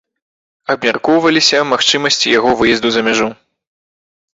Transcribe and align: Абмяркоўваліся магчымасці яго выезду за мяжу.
Абмяркоўваліся 0.75 1.59
магчымасці 1.75 2.35
яго 2.39 2.59
выезду 2.65 2.87
за 2.97 3.01
мяжу. 3.11 3.33